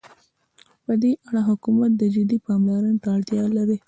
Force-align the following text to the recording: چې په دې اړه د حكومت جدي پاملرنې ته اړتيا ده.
چې 0.75 0.77
په 0.85 0.93
دې 1.01 1.11
اړه 1.27 1.41
د 1.45 1.47
حكومت 1.49 1.91
جدي 2.15 2.37
پاملرنې 2.45 2.95
ته 3.03 3.07
اړتيا 3.15 3.43
ده. 3.69 3.75